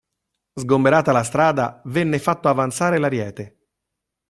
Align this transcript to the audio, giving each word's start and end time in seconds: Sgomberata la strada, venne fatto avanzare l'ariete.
Sgomberata 0.55 1.11
la 1.11 1.21
strada, 1.21 1.79
venne 1.85 2.17
fatto 2.17 2.47
avanzare 2.49 2.97
l'ariete. 2.97 3.59